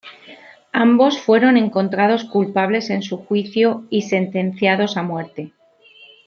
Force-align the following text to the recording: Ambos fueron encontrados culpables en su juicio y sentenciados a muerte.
Ambos 0.73 1.19
fueron 1.21 1.57
encontrados 1.57 2.23
culpables 2.23 2.89
en 2.89 3.03
su 3.03 3.17
juicio 3.23 3.85
y 3.91 4.01
sentenciados 4.01 4.97
a 4.97 5.03
muerte. 5.03 5.53